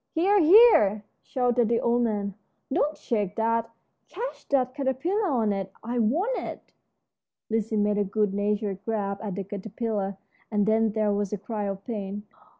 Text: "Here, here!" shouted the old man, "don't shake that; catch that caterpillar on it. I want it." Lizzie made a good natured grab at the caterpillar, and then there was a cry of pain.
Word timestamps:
"Here, 0.09 0.39
here!" 0.39 1.03
shouted 1.21 1.69
the 1.69 1.79
old 1.79 2.01
man, 2.01 2.33
"don't 2.73 2.97
shake 2.97 3.35
that; 3.35 3.69
catch 4.09 4.47
that 4.49 4.73
caterpillar 4.73 5.29
on 5.29 5.53
it. 5.53 5.71
I 5.83 5.99
want 5.99 6.39
it." 6.39 6.73
Lizzie 7.51 7.77
made 7.77 7.99
a 7.99 8.03
good 8.03 8.33
natured 8.33 8.83
grab 8.83 9.19
at 9.21 9.35
the 9.35 9.43
caterpillar, 9.43 10.17
and 10.49 10.65
then 10.65 10.93
there 10.93 11.13
was 11.13 11.31
a 11.31 11.37
cry 11.37 11.65
of 11.65 11.85
pain. 11.85 12.23